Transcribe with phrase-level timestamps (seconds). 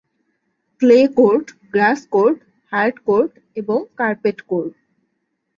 [0.81, 2.37] Clay court, grass court,
[2.71, 4.73] hard court এবং carpet court.